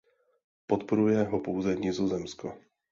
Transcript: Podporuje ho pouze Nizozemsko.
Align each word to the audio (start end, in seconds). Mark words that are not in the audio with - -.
Podporuje 0.67 1.23
ho 1.25 1.39
pouze 1.39 1.75
Nizozemsko. 1.75 2.57